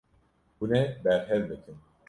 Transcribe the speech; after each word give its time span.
Hûn 0.57 0.71
ê 0.81 0.81
berhev 1.03 1.41
bikin. 1.49 1.77